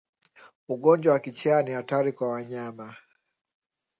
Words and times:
Ugonjwa 0.69 1.11
wa 1.13 1.19
kichaa 1.19 1.63
ni 1.63 1.71
hatari 1.71 2.11
kwa 2.13 2.31
wanyama 2.31 2.95